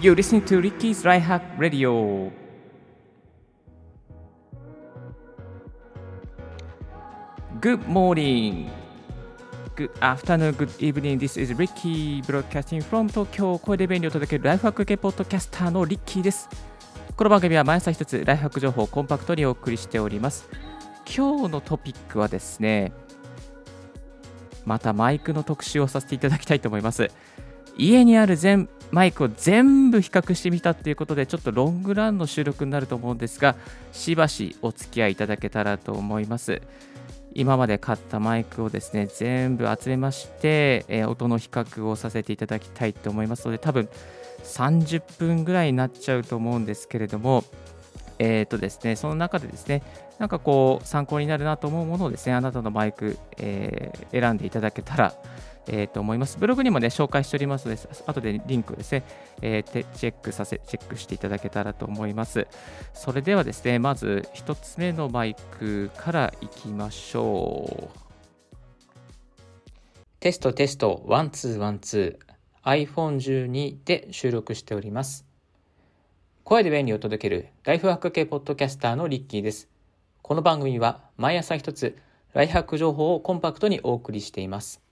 [0.00, 2.32] You're listening to Ricky's Right Hack Radio.
[7.60, 8.70] Good morning.
[9.76, 11.18] Good afternoon, good evening.
[11.18, 13.58] This is Ricky broadcasting from Tokyo.
[13.58, 16.48] 声で便利を届けるライフハック系ポッドキャスターのリッキーです。
[17.14, 20.48] この番組は毎朝一つライフハック情報をコンパクトにお送りしております。
[21.14, 22.94] 今日のトピックはですね、
[24.64, 27.10] またマイクの特集をさせていただきたいと思います。
[27.76, 33.56] 家にある全マイクを全部比較してみたということで、ちょっとロングランの収録になると思うんですが、
[33.92, 36.60] しばしお付き合いいただけたらと思います。
[37.32, 43.88] 今まで買ったマイクをですね、全部集めまして、えー、音の比較をさせていただきたいと思いますので、多分
[44.42, 47.44] 30分ぐらいになっちゃうと思うんですけれども、
[48.18, 49.82] えーとですね、その中でですね、
[50.18, 55.14] なんかこう参考になるなと思うものをですね、あなたのマイク、えー、選んでいただけたら、
[55.66, 56.38] えー、と思います。
[56.38, 59.04] ブログにもね、紹介しておりますので、後でリンクですね、
[59.42, 62.46] えー、チェックさせ、チェックしていただけたらと思います。
[62.94, 68.10] それではですね、まず1つ目のマイクからいきましょう。
[70.20, 75.24] テストテスト、 one two one two、iPhone12 で収録しております。
[76.44, 79.68] 声で便利を届けるライフハック系ポッドキャスターのリッキーです。
[80.20, 81.96] この番組は毎朝一つ
[82.32, 84.89] ライフハック情報をコンパクトにお送りしています。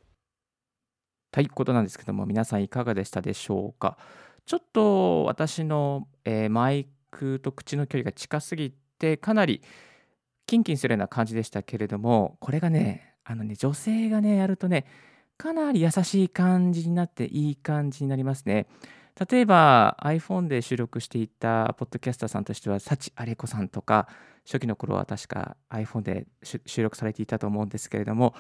[1.31, 3.99] ということなんですけども、皆さんいかがでしたでしょうか？
[4.47, 9.63] ちょっと私の、えー、マイクと口の距離が近すぎて、かなり
[10.47, 14.87] キンキンするような感じでしたけれども、これがね、あのね、女性がね、やるとね、
[15.37, 18.67] かなり優しい感じになっていい感じになりますね。
[19.31, 24.09] 例えば iPhone で収録していたポッドキャスターさんとしては、幸あれ子さんとか、
[24.47, 28.35] 初期の頃は確か iPhone で収録されていたと思うんですけれども、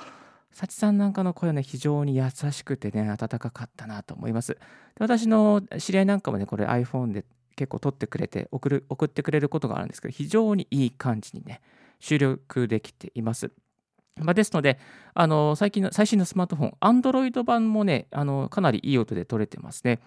[0.52, 4.54] 幸さんなんかの声はね、非常に優しくてね、温かかったなと思います。
[4.54, 4.60] で
[4.98, 7.24] 私の知り合いなんかもね、これ iPhone で
[7.56, 11.60] 結構撮ってくれて送る、送ってくれることがあるんですけど、非常にいい感じにね、
[12.00, 13.50] 収録できています。
[14.20, 14.78] まあ、ですので、
[15.14, 20.00] あの最近の最新のスマートフォン、Android 版もね、あのかなりいい音で撮れてますね、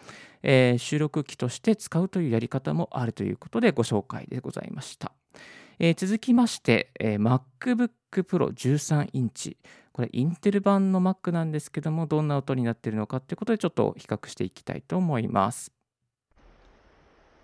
[0.44, 5.12] えー、収録機として使うというやり方もあるということでご紹介でございました。
[5.80, 7.90] えー、続きまして、えー、MacBook
[8.24, 9.58] Pro 13インチ。
[9.94, 15.72] これ、インテル版の Mac なんですけども、どんな音になっているのかということで、ちょっと比較していきたいと思います。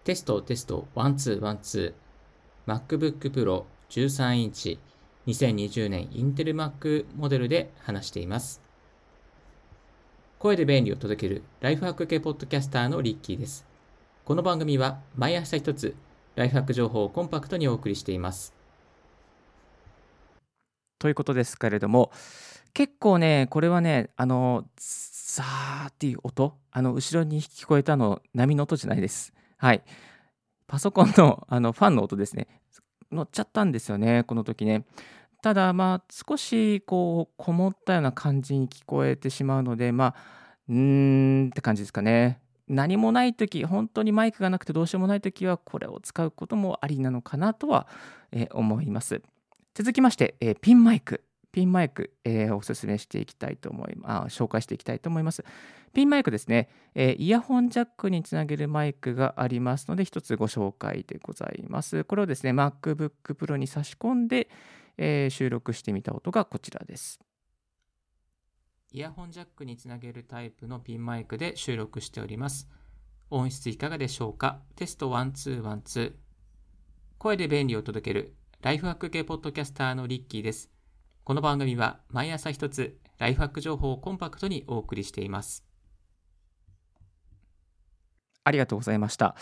[0.03, 2.73] テスト、テスト、 one two、one two。
[2.73, 4.79] MacBook Pro 13インチ。
[5.27, 8.61] 2020年インテル Mac モデルで話しています。
[10.39, 13.65] 声で便利を届けるライフハック系ポッドキャスターのリッキーです。
[14.23, 15.95] この番組は毎朝一つ
[16.35, 18.56] ライフハック情報をコンパクトにお送りしています。
[20.99, 22.11] ということですけれども、
[22.73, 29.33] 結構ね、これはね、あの、ザーっていう音、あの、後ろに聞こえたの、波の音じゃないです。
[29.57, 29.83] はい。
[30.67, 32.47] パソコンの あのファンの音ですね。
[33.11, 34.85] 乗っちゃったんですよね、この時ね。
[35.41, 40.15] ただ、まあ、少しこう、こもったような感じに聞こえてしまうので、まあ、
[40.69, 42.41] うーんって感じですかね。
[42.67, 47.87] 何もない時本当にマイクがなくてどうしようもない時はこれを使うこともありなのかなとは、
[48.31, 49.21] え思います
[49.77, 54.43] 続きまして、えピンマイクピンマイク、えー、おすすめしていきたいと思います。
[54.43, 55.45] 紹介していきたいと思います。
[55.93, 62.05] ピンマイクですね、えー、イヤホンジャックにつなげるマイクがありますので、一つご紹介でございます。
[62.05, 64.49] これをですね、MacBook Pro に差し込んで、
[64.97, 67.19] えー、収録してみた音がこちらです。
[68.93, 72.67] イヤホンジャックにつなげるタイプのピンマイクで収録しております。
[73.29, 74.61] 音質いかがでしょうか？
[74.75, 76.13] テスト1212。
[77.19, 78.35] 声で便利を届ける
[78.67, 80.69] ライフハック系ポッドキャスターのリッキーです。
[81.23, 85.63] この番組は毎朝一つライフハック情報をコンパクトにお送りしています。
[88.43, 89.37] ありがとうございました。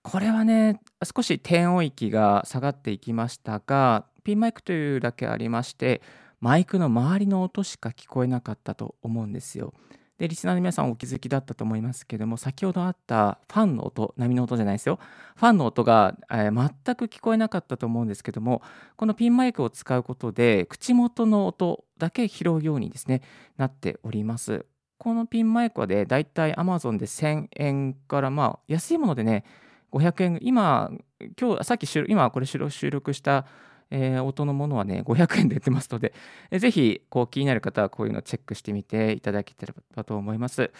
[0.00, 6.00] これはね、少し低音域が下がっていきましたが、ピンマイクというだけありまして、
[6.40, 9.74] マイクの周りの音しか聞こえなかったと思うんですよ。
[10.22, 15.00] で、リスナーの皆さんお気づきだったと思いますけども、先ほどあったファンの音、波の音じゃないですよ。
[15.34, 18.62] ファンの音が、えー、全く聞こえなかったと思うんですけども、
[18.94, 23.22] このピンマイクを使うことで、口元の音だけ拾うようにですね、
[23.56, 24.64] なっております。
[24.96, 29.42] このピンマイクはね、だいたい Amazon で1000円から、まあ、安いものでね、
[29.90, 30.92] 500円、今、
[31.36, 33.44] 今日、さっき、今これ収録した
[33.94, 36.14] えー、音のものはね、500円で売ってますので、
[36.50, 40.72] えー、ぜひこう気になる方はこういうのチェックしてみていただければと思います。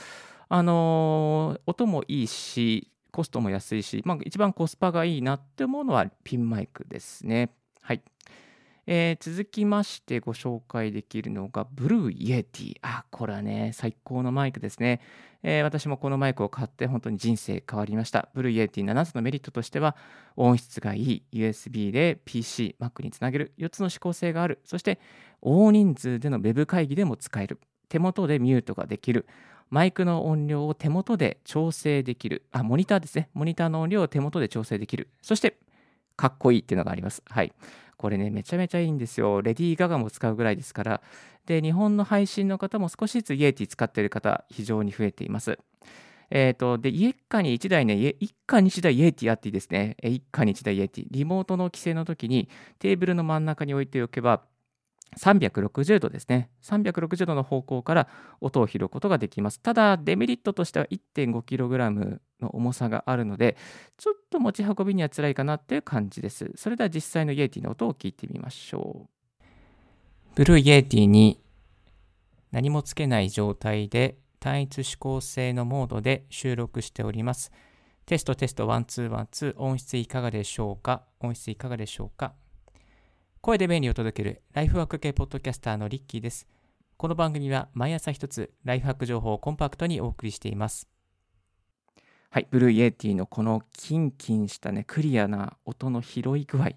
[0.48, 7.50] あのー、音もいいし、コストも安いし、まあ、一番コスパがいいなって思うのはピンマイクですね。
[7.82, 8.02] はい。
[8.86, 12.76] えー、続きましてご紹介できるのが、ブルーイエティ。
[12.80, 15.00] あ、これはね、最高のマイクですね。
[15.42, 18.28] えー、私もこのマイクを買って本当に人生変わりました。
[18.34, 19.96] ブルーイエティ7つのメリットとしては、
[20.36, 25.00] 音質がいい、USB で PC、Mac につなげる、4つの指向性がある、そして
[25.40, 27.58] 大人数での Web 会議でも使える、
[27.88, 29.26] 手元でミュートができる、
[29.68, 33.30] マイクの音量を手元で調整できる、あ、モニターですね。
[33.32, 35.08] モニターの音量を手元で調整できる。
[35.22, 35.56] そして、
[36.14, 37.22] かっこいいっていうのがあります。
[37.26, 37.52] はい。
[38.02, 39.42] これね、めちゃめちゃいいんですよ。
[39.42, 41.02] レディー・ガガも使うぐらいですから。
[41.46, 45.56] で、日本の配信の方も少しずつイエティ使っている方、非常に増えています。
[46.28, 49.96] えっ、ー、と、で、一家に1台ね、一家に1台イエティあっていいですね。
[50.02, 51.06] 一家に1台イエティ。
[51.12, 52.48] リモートの帰省の時に
[52.80, 54.42] テーブルの真ん中に置いておけば、
[55.18, 56.48] 360度ですね。
[56.62, 58.08] 360度の方向から
[58.40, 59.60] 音を拾うことができます。
[59.60, 63.56] ただ、デメリットとしては 1.5kg の重さがあるので、
[63.98, 66.50] ちょっと持ち運びには辛いかなっていう感じです。
[66.56, 69.44] それでは実際のイエティの音を聞いてみましょう。
[70.34, 71.42] ブルーイエティに
[72.50, 77.52] 何もつけない状態で単一指向性のモードで収録しております。
[78.06, 81.04] テストテスト1212音質いかがでしょうか？
[81.20, 82.32] 音質いかがでしょうか？
[83.44, 86.46] 声で便利を届けるライフハック系ポッドキャスターのリッキーです。
[86.96, 90.86] この番組は毎朝一つライフハック情報をコンパクトにお送りしています。
[92.30, 96.68] はい、ブルーイエティのこのキンキンしたね、クリアな音の拾い具合。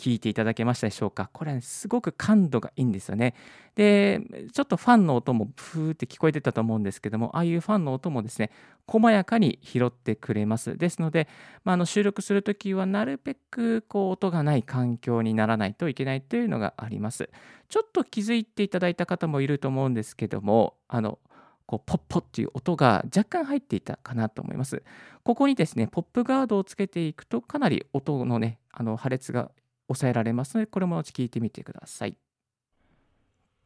[0.00, 1.28] 聞いていただけましたでしょうか？
[1.34, 3.34] これ、ね、すごく感度がいいんですよね。
[3.74, 8.50] で、ちょっとファンの音もふーって聞こえてたと思うんですけども、ああいうファンの音もですね、
[8.86, 10.78] 細やかに拾ってくれます。
[10.78, 11.28] ですので、
[11.64, 17.28] まあ、の収録するときはなるべくこう音がない環境にならないといけないというのがあります。
[17.68, 21.18] ちょっと気づいていただいた方もいると思うんですけども、あの、
[21.66, 24.82] こうポッポっていう音が若干入っていたかなと思います。
[25.22, 29.52] ここにですね、ポップガードをつけていくと、かなり音のね、あの破裂が
[29.90, 32.16] 抑えられますので、これも後聞いてみてください。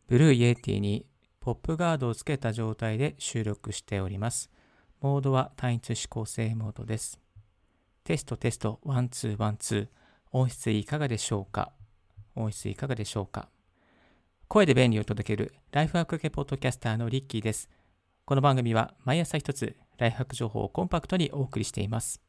[0.09, 1.07] ブルーイエティに
[1.39, 4.51] ポップガードをつけた状態で収録しております。
[5.03, 7.21] モードは単一指向性モードです。
[8.05, 9.89] テストテスト1212
[10.33, 11.73] 音質いかがでしょうか？
[12.35, 13.51] 音質いかがでしょうか？
[14.49, 17.69] 声で便利を届けるライフハック系ポッドキャスターのリッキーです。
[18.25, 22.23] この番組は毎朝一つライフハック情報をコンパクトにお送りしています。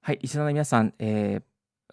[0.00, 1.42] はい、リスナーの皆さん、えー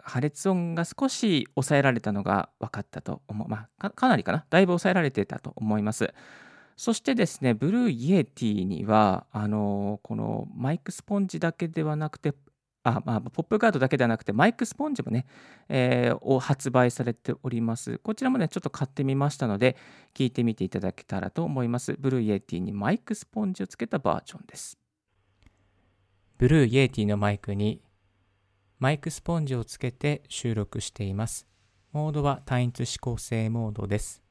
[0.04, 3.48] 破裂音が少し抑えられたのが分かったと思う。
[3.48, 4.44] まあ、かなりかな。
[4.50, 6.12] だいぶ抑えられてたと思います。
[6.76, 12.34] そしてですね、ブルーイエティには、あのこのマイクスポンジだけではなくて、
[12.82, 15.26] あまあ、ポップガードだけではなくて、マイクスポンジもね、
[15.68, 17.98] えー、を発売されております。
[17.98, 19.76] こちらもね、ちょっと買ってみましたので、
[20.14, 21.94] 聞いてみていただけたらと思います。
[22.00, 24.78] ブルーイエティにマイクスポンジをつけたバージョンです。
[26.38, 27.80] ブルーイエティのマイクに
[28.82, 31.46] マイクスポンジをつけて収録しています。
[31.92, 34.24] モードは単一指向性モードです。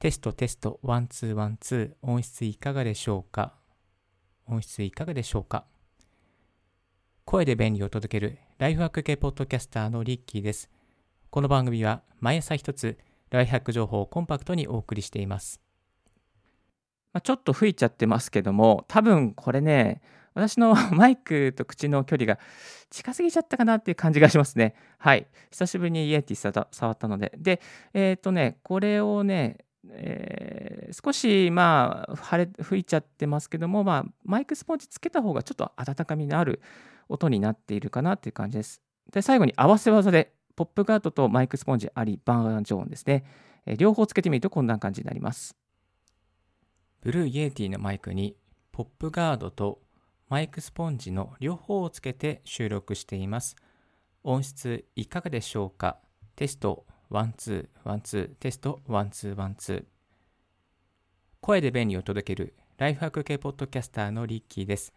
[0.00, 3.54] テストテスト1212音質いかがでしょうか？
[4.48, 5.66] 音質いかがでしょうか？
[7.24, 10.68] 声で便利を届けるライフハック系ポッドキャスターのリッキーです。
[11.30, 12.98] この番組は毎朝一つ
[13.30, 15.60] ライフハック情報をコンパクトにお送りしています。
[17.12, 20.02] まあ、ちょっと吹いちゃってますけども、多分これね、
[20.36, 22.38] 私の マイクと口の距離が
[22.90, 24.74] 近すぎちゃったかなっていう感じがしますね。
[24.98, 25.26] はい。
[25.50, 27.32] 久しぶりにイエティ触ったので。
[27.36, 27.60] で、
[27.94, 36.60] えっ、ー、とね、これをね、えー、少しまあ晴れ吹いちゃってますけども、まあ、マイクスポンジつけた方がちょっと温かみのある
[37.08, 38.82] 音になっているかなっていう感じです。
[39.12, 43.24] で、最後に合わせ技で、ポップガードとマイクスポンジありバージョンですね。
[43.64, 45.56] えー、両方つけてみるとこんな感じになります。
[47.00, 48.36] Blue Yeti のマイクに
[48.72, 49.80] ポップガードと
[50.28, 53.54] マイクスポンジの両方をつけて収録しています。
[54.24, 55.98] 音質いかがでしょうか？
[56.34, 59.84] テスト12、12、テスト12、12。
[61.40, 64.92] 声で便利を届けるライフハック系ポッドキャスターのリッキーです。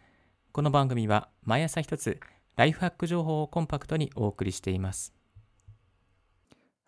[0.50, 2.18] この番組は毎朝一つ
[2.56, 5.14] ライフハック情報をコンパクトにお送りしています。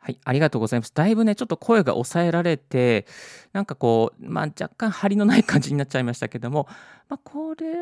[0.04, 0.92] はい、ありがとうございます。
[0.92, 3.06] だいぶね、ちょっと声が抑えられて、
[3.52, 6.66] なんかこう、まあ、若干張りのない感じになっちゃいましたけども、
[7.09, 7.73] まあ、これ、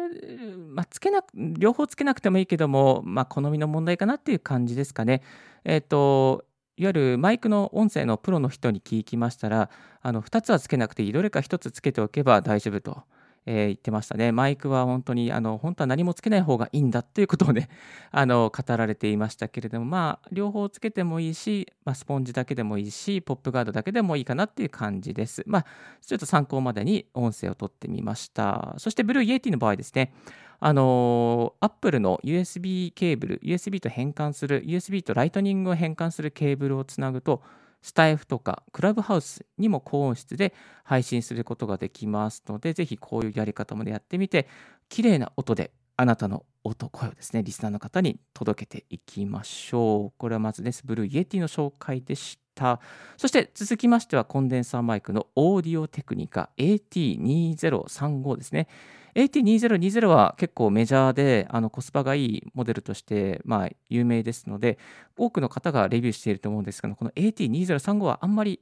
[0.75, 5.23] まあ、つけなく、両方つけなくてもいいけども、まあ、好みの問題かなっていう感じですかね。
[5.65, 6.45] えっ、ー、と、
[6.77, 9.71] いわゆるマイクの音声のプロの人に聞きましたら、
[10.03, 13.03] あの2つはつけなくていい、どれか1つつけておけば大丈夫と。
[13.47, 14.33] えー、言ってましたね。
[14.33, 17.69] マイクは本当に、あの、本当は何もつけない方がいいんだっていうことをね、
[18.13, 25.43] あの、語られていましたけれども、まあ、両方つけてもいいし、まあ、スポンジだけでもいいし、ポップガードだけでもいいかなっていう感じです。
[25.47, 25.67] まあ、
[26.01, 28.75] ちょっと参考までに音声を取ってみました。
[28.79, 30.13] そして、 Blue Yeti の場合ですね、
[30.61, 37.43] あの、Apple の USB ケーブル、USB と変換する、USB とライトニングを変換するケーブルをつなぐと、
[37.83, 44.49] スタエフとかクラブハウスにも高音質で配信することができますので、ぜひこういうやり方までやってみて、
[44.89, 50.13] 綺麗な音であなたの音、声をですね、リスナーの方に届けていきましょう。
[50.19, 52.81] これはまずです、 Blue Yeti の紹介でした。
[53.17, 58.69] そして続きましては、コンデンサーマイクのオーディオテクニカ AT2035 ですね。
[59.15, 64.79] AT2020 は結構メジャーであのコスパがいいモデルとして、まあ、有名ですので、
[65.17, 68.61] 多くの方がレビューしていると思うんですけど、この AT2035 はあんまり、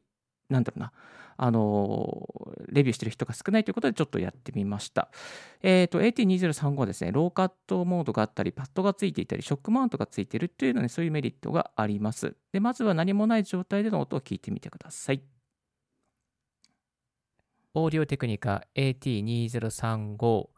[0.49, 0.92] なんだろうな、
[1.40, 2.28] あの
[2.68, 5.09] レビューしてる人が少ないということでちょっとやってみました。
[5.62, 12.35] えっ、ー、と、AT2035 はですね、ローカットモードがあったり、パッドがついていたり、ショックマウントがついているというのね、そういうメリットがあります。
[12.52, 15.23] で、まずは何もない状態での音を聞いてみてください。
[17.75, 20.49] オーディオテクニカ AT2035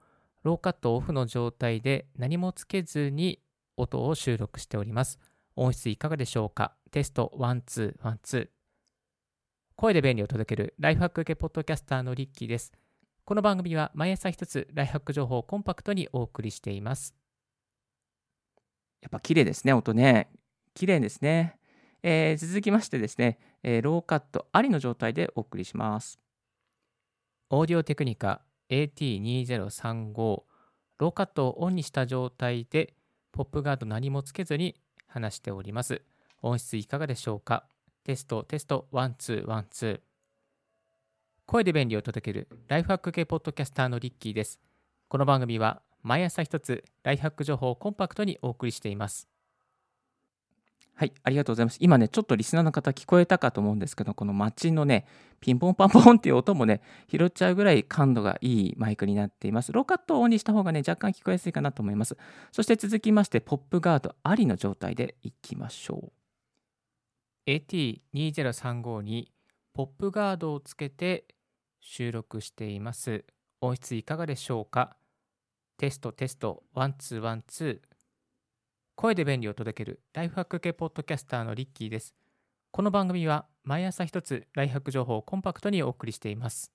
[0.42, 3.40] ローカットオフの状態で何もつけずに
[3.76, 5.18] 音を収録しております。
[5.56, 6.72] 音質いかがでしょうか？
[6.90, 8.59] テスト1、2、1、2。
[9.80, 12.70] 声で便利を届けるライフハック系ポッドキャスターのリッキーです。
[13.24, 17.14] この番組は毎朝一つライフハック情報をコンパクトにお送りしています。
[19.00, 20.28] やっぱ綺麗ですね、音ね。
[20.74, 21.56] 綺麗ですね。
[22.02, 26.20] えー、続きましてですね、えー、ローカットありの状態でお送りします。
[27.48, 32.92] オーディオテクニカ AT2035 ローカットをオンにした状態で
[33.32, 36.02] ポップガード何もつけずに話しております。
[36.42, 37.64] 音質いかがでしょうか？
[38.02, 40.00] テスト、テスト、 one, two, one, two。
[41.44, 44.58] 声で便利を届けるライフハック系ポッドキャスターのリッキーです。
[45.08, 49.28] この番組は毎朝一つライフハック情報をコンパクトにお送りしています。
[50.94, 51.76] はい、ありがとうございます。
[51.80, 55.06] 今ね、ちょっとリスナーの方聞こえたかと思うんですけど、この街のね、
[55.40, 56.80] ピンポンパンポンっていう音もね、
[57.10, 59.72] 拾っちゃうぐらい感度がいいマイクになっています。
[59.72, 62.16] ローカットをオンにした方がね、若干聞こえやすいかなと思います。
[62.50, 66.19] そして続きまして、ポップガードありの状態でいきましょう。
[67.46, 69.32] AT2035 に
[69.72, 71.24] ポップガードをつけて
[71.80, 73.24] 収録しています。
[73.60, 74.96] 音質いかがでしょうか？
[75.78, 77.86] テストテスト、 one two one two。
[78.96, 82.14] 声で便利を届けるライフハック系ポッドキャスターのリッキーです。
[82.70, 86.70] この番組は毎朝一つライフハック情報をコンパクトにお送りしています。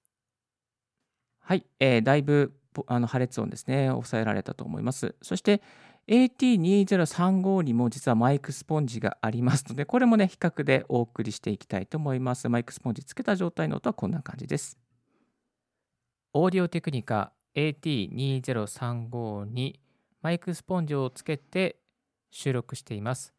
[1.40, 2.58] はい、えー、だいぶ
[2.88, 5.16] あの破裂音ですね、抑えられたと思います。
[5.22, 5.62] そして
[6.08, 12.48] AT2035 にも実はマイクスポンジがありますので、これもね、比較でお送りしていきたいと思います。
[12.48, 14.78] マイクスポンジつけた状態の音はこんな感じです。
[16.34, 19.80] オーディオテクニカ AT2035 に
[20.22, 21.78] マイクスポンジをつけて
[22.30, 23.34] 収録しています。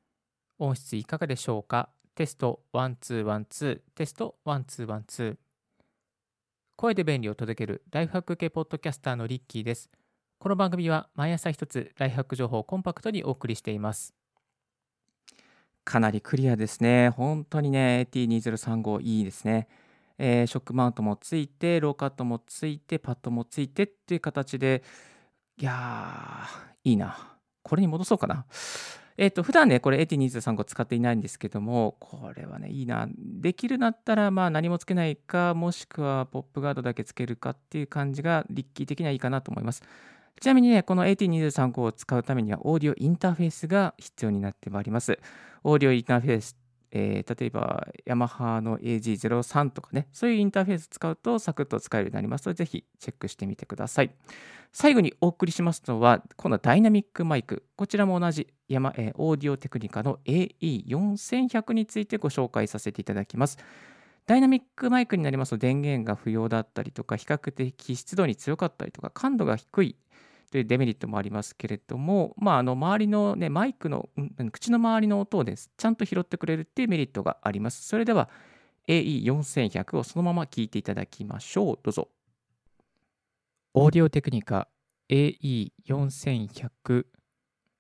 [0.58, 1.90] 音質いかがでしょうか？
[2.14, 5.36] テスト1212テスト1212
[6.76, 9.90] 声で便利を届けるライフハック系ポッドキャスターのリッキーです。
[10.38, 14.14] この番組は毎朝一つライフハック情報をコンパクトにお送りしています。
[15.82, 17.08] かなりクリアですね。
[17.08, 19.66] 本当にね、AT2035 いいですね。
[20.18, 24.82] えー、ショックマウントもついて、ローカットもついて、パッドもついてっていう形で、
[25.56, 27.38] いやー、いいな。
[27.62, 28.44] これに戻そうかな。
[29.16, 33.08] えっ、ー、と、普段ね、これ AT2035 使っていないんですけども、これはね、いいな。
[33.16, 39.82] できるなったら、まあ何もつけないか、もしくはポップガードだけつけるかっていう感じが、リッキー的にはいいかなと思います。
[40.40, 45.18] ちなみにね、この AT2035 を使うためには、オーディオインターフェースが必要になってまいります。
[45.64, 46.56] オーディオインターフェース
[46.98, 54.10] えー、例えば、ヤマハの AG03 とかね、そういうインターフェース使うとサクッと使えるようになりますので、ぜひチェックしてみてください。
[54.72, 57.64] 最後にお送りしますのは、今度はダイナミックマイク。
[57.76, 63.58] こちらも同じヤマ、えー、オーディオテクニカの AE4100 についてご紹介させていただきます。
[64.26, 69.96] ダイナミックマイクになりますと電源が不要だったりとか、比較的湿度に強かったりとか、感度が低い
[70.56, 77.86] というデメリットもありますけれども、まあ、あの周りの、ね、マイクの、うん、口の周りの音をですちゃんと拾ってくれるっていうメリットがあります。
[77.86, 78.30] それでは
[78.88, 81.78] AE4100 をそのまま聞いていただきましょう。
[81.82, 82.08] どうぞ。
[83.74, 84.66] オーディオテクニカ
[85.10, 87.04] AE4100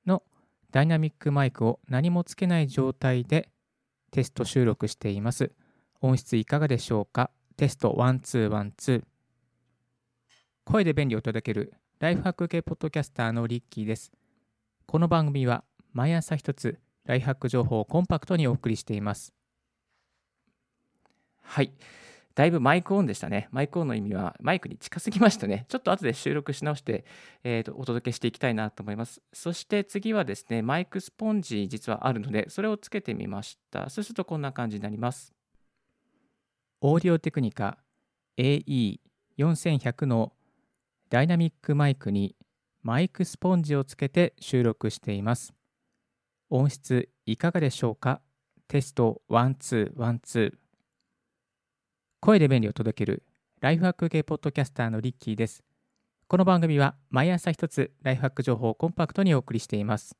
[0.04, 0.22] の
[0.70, 3.48] ダイナミックマイクを何もつけない状態で
[4.10, 5.50] テスト収録しています。
[6.02, 7.30] 音質いかがでしょうか？
[7.56, 9.02] テスト1212
[10.66, 14.12] 声で便利を届けるライフハック系ポッドキャスターのリッキーです。
[14.84, 19.32] この番組は毎朝一つライフハック情報をコンパクトにお送りしています。
[21.40, 21.72] はい。
[22.34, 23.48] だいぶマイクオンでしたね。
[23.50, 25.64] マイクオンの意味はマイクに近すぎましたね。
[25.70, 27.06] ちょっと後で収録し直して、
[27.44, 29.22] えーと、お届けしていきたいなと思います。
[29.32, 33.88] そして次はですね、マイクスポンジ実はあるので、それをつけてみました。
[33.88, 35.32] そうするとこんな感じになります。
[36.82, 37.78] オーディオテクニカ
[38.36, 40.34] AE4100 の
[41.08, 42.34] ダイナミックマイクに
[42.82, 45.54] マイクスポンジをつけて収録しています。
[46.50, 48.20] 音質いかがでしょうか？
[48.66, 50.52] テスト1-2-1-2
[52.18, 53.22] 声で便利を届ける
[53.60, 55.62] ライフハック系ポッドキャスターのリッキーです。
[56.26, 60.16] この番組は毎朝一つライフハック情報をコンパクトにお送りしています。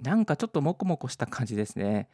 [0.00, 2.08] なんかちょっとモコモコした感じですね。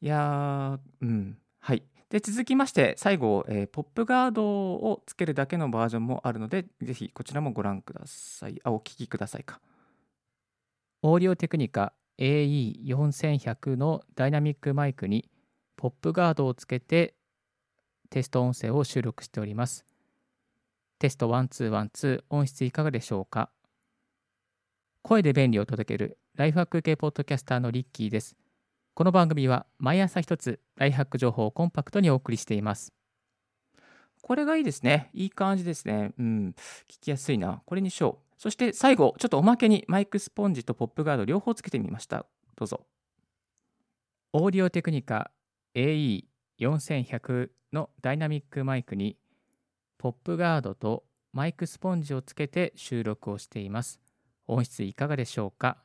[0.00, 1.38] いやー、うん。
[1.60, 1.82] はい。
[2.12, 8.60] で、続きまして、最後、えー、ポップガードをつけるだけのバージョンもあるので、ぜひこちらもご覧ください。
[8.64, 9.62] あ、お聞きくださいか。
[11.00, 15.30] オーディオテクニカ AE4100 のダイナミックマイクに
[15.74, 17.14] ポップガードをつけて
[18.10, 19.86] テスト音声を収録しております。
[20.98, 23.48] テスト1212音質いかがでしょうか？
[25.00, 28.36] 声で便利を届けるライフハック系ポッドキャスターのリッキーです。
[28.94, 32.92] この番組は毎朝一つライハック情報をコンパクトにお送りしています。
[34.20, 35.08] これがいいですね。
[35.14, 36.12] いい感じですね。
[36.18, 36.54] うん。
[36.90, 37.62] 聞きやすいな。
[37.64, 38.34] これにしよう。
[38.36, 42.26] そして最後、ちょっとおまけにマイクスポンジとポップガード両方つけてみました。
[42.54, 42.84] どうぞ。
[44.34, 45.30] オーディオテクニカ
[45.74, 49.16] AE4100 のダイナミックマイクに
[49.96, 54.00] ポップガードとマイクスポンジをつけて収録をしています。
[54.46, 55.78] 音質いかがでしょうか？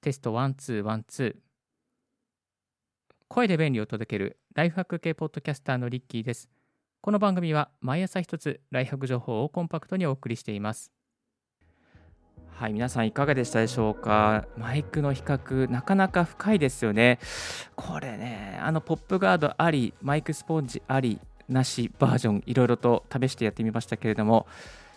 [0.00, 1.34] テスト1212
[3.34, 6.50] 声で便利を届けるライフハック系ポッドキャスターのリッキーです。
[7.00, 10.92] この番組は毎朝一つライフハック情報をコンパクトにお送りしています。
[12.50, 14.44] はい、皆さんいかがでしたでしょうか？
[14.58, 17.20] マイクの比較、なかなか深いですよね。
[17.74, 24.46] これね、あのポップガードあり、マイクスポンジあり、なしバージョン、いろいろと試してやってみましたけれども、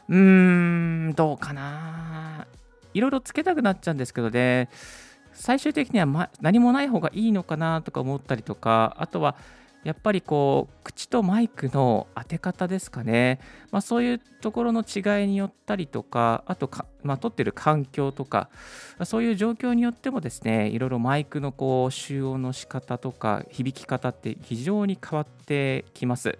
[0.10, 2.48] うーん、どうかな？
[2.94, 4.68] いろいろつけたくなっちゃうんですけどね、
[5.36, 9.36] 最終的には、ま、何もない方がいいのかなとか思ったりとか、あとは、
[9.86, 13.40] やっぱりこう口とマイクの当て方ですかね、
[13.70, 18.50] まあ、そういうところの違いによったりとかあとか、まあ、撮ってる環境とか、
[19.04, 26.40] そういう状況によってもですねいろいろマイクのこう収音の仕方とか響き方って非常に変わってきます。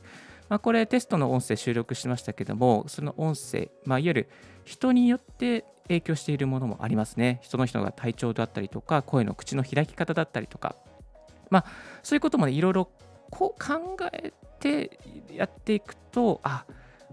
[0.50, 4.30] まあ、これテストの音声収録しましたけどもその音声、まあ、いわゆる
[4.64, 7.40] 人によって影響しているものもありますね。
[7.42, 10.76] 人の人が体調だったりとか声の口の開き方だったりとか
[11.50, 11.66] まあ、
[12.04, 12.90] そういうこともいろいろ
[13.30, 15.00] こう考えて
[15.34, 16.66] やっていくと、あ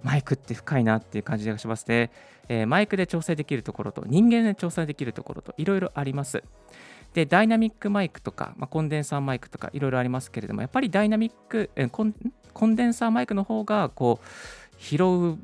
[0.03, 2.11] マイクって深いなっていう感じがしますね。
[2.49, 6.43] えー、マイクで調整できるところと人間で調整できるところといろいろあります。
[7.15, 12.15] で、ダイナミックマイクとか、まあ、コンデンサーマイクとかいろいろありますけれども、やっぱりダイナミック、コン
[12.53, 15.39] コンデンサーマイクの方がこう拾う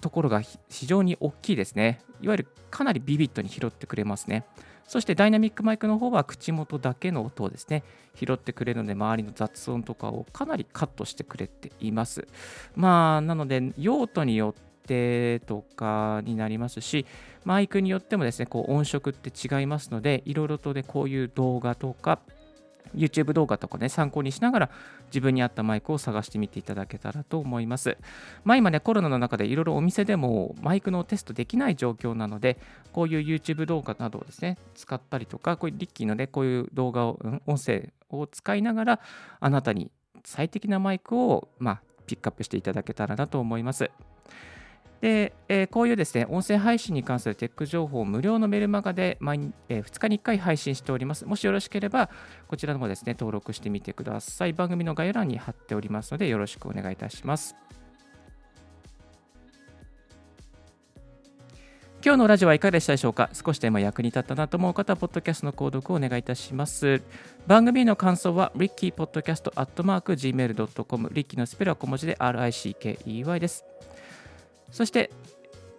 [0.00, 2.00] ところが非常に大きいですね。
[2.20, 4.44] いわゆるかなりビビッドに拾ってくれますね。
[4.86, 7.82] そしてダイナミックマイクの方は口元だけの音をですね、
[8.14, 12.28] 拾ってくれるので、周りの雑音とかをかなりカットしてくれています。
[12.76, 17.04] まあ、なので、用途によってとかになりますし、
[17.44, 22.20] マイクによってもですね、こう音色って違いますので、いろいろとでこういう動画とか、
[22.96, 24.70] YouTube 動画とかね、参考にしながら
[25.06, 27.96] 自分に合ったマイクを探してみていただけたらと思います。
[28.44, 32.58] まあ今ね、コロナの中でいろいろお店でもマイクのテストできない状況なので、
[32.92, 39.00] こういう YouTube 動画などをですね、使ったりとか、こういうリッキーのね、こういう動画を、うん、音声を使いながら、
[39.40, 39.90] あなたに
[40.24, 43.90] 最適なマイクを、まあ、ピックアップしていただけたらなと思います。
[45.00, 51.26] で、えー、こういうですね、音声配信に関するテック情報を無料のメルマガで毎、えー、2日に1回配信しております。
[51.26, 52.08] もしよろしければ、
[52.48, 54.54] こちらの方ですね、登録してみてください。
[54.54, 57.54] 番組の概要欄に貼っておりますので、よろしくお願いいたします。
[62.04, 63.30] 今日のラジオはいかがでしたでしょうか？
[63.32, 67.02] 少しでも役に立ったなと思う方は、ポッドキャストの購読をお願いいたします。
[67.48, 73.64] 番組の感想は、rickypodcast.gmail.com、リッキーのスペルは小文字で RICKEY です。
[74.70, 75.10] そして、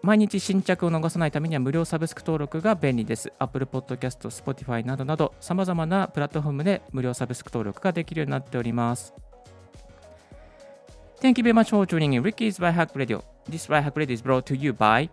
[0.02, 3.32] 毎日新着を逃さないためには無料サブスク登録が便利です。
[3.39, 9.13] Apple Podcast、Spotify などなど様々なプラットフォームで無料サブスク登録ができるようになっております。
[11.19, 13.23] Thank you very much for tuning in Ricky's By Hack Radio.
[13.50, 15.10] This By Hack Radio is brought to you by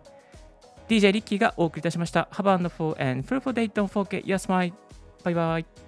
[0.87, 2.27] DJ リッキーがお送りいたしました。
[2.31, 3.71] Have a wonderful and fruitful day.
[3.71, 4.71] Don't forget your smile.
[5.23, 5.84] Bye bye.